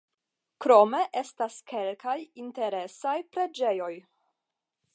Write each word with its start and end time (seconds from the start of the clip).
Krome 0.63 1.01
estas 1.21 1.57
kelkaj 1.73 2.15
interesaj 2.45 3.15
preĝejoj. 3.37 3.91